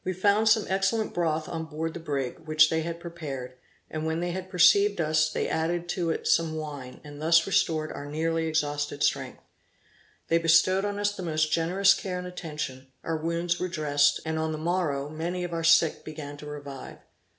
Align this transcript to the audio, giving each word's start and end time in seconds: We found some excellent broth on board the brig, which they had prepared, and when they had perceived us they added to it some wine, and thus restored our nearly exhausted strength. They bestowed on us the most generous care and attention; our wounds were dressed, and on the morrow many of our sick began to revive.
We 0.03 0.13
found 0.13 0.49
some 0.49 0.65
excellent 0.67 1.13
broth 1.13 1.47
on 1.47 1.65
board 1.65 1.93
the 1.93 1.99
brig, 1.99 2.39
which 2.47 2.71
they 2.71 2.81
had 2.81 2.99
prepared, 2.99 3.53
and 3.87 4.03
when 4.03 4.19
they 4.19 4.31
had 4.31 4.49
perceived 4.49 4.99
us 4.99 5.29
they 5.31 5.47
added 5.47 5.87
to 5.89 6.09
it 6.09 6.27
some 6.27 6.55
wine, 6.55 6.99
and 7.03 7.21
thus 7.21 7.45
restored 7.45 7.91
our 7.91 8.07
nearly 8.07 8.47
exhausted 8.47 9.03
strength. 9.03 9.43
They 10.27 10.39
bestowed 10.39 10.85
on 10.85 10.97
us 10.97 11.15
the 11.15 11.21
most 11.21 11.51
generous 11.51 11.93
care 11.93 12.17
and 12.17 12.25
attention; 12.25 12.87
our 13.03 13.17
wounds 13.17 13.59
were 13.59 13.67
dressed, 13.69 14.19
and 14.25 14.39
on 14.39 14.53
the 14.53 14.57
morrow 14.57 15.07
many 15.07 15.43
of 15.43 15.53
our 15.53 15.63
sick 15.63 16.03
began 16.03 16.35
to 16.37 16.47
revive. 16.47 16.97